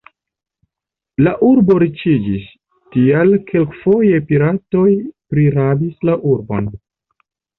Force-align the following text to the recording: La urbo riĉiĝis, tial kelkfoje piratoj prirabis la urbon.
La 1.25 1.33
urbo 1.47 1.75
riĉiĝis, 1.83 2.47
tial 2.95 3.35
kelkfoje 3.51 4.23
piratoj 4.31 4.87
prirabis 5.35 6.03
la 6.11 6.19
urbon. 6.33 6.73